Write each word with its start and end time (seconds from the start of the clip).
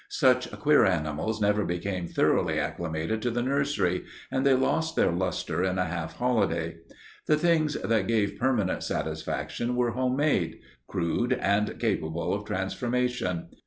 Such 0.09 0.51
queer 0.53 0.83
animals 0.83 1.39
never 1.39 1.63
became 1.63 2.07
thoroughly 2.07 2.59
acclimated 2.59 3.21
to 3.21 3.29
the 3.29 3.43
nursery, 3.43 4.03
and 4.31 4.43
they 4.43 4.55
lost 4.55 4.95
their 4.95 5.11
lustre 5.11 5.63
in 5.63 5.77
a 5.77 5.85
half 5.85 6.15
holiday. 6.15 6.77
The 7.27 7.37
things 7.37 7.75
that 7.75 8.07
gave 8.07 8.39
permanent 8.39 8.81
satisfaction 8.81 9.75
were 9.75 9.91
home 9.91 10.15
made, 10.15 10.57
crude 10.87 11.33
and 11.33 11.77
capable 11.79 12.33
of 12.33 12.45
transformation. 12.45 13.49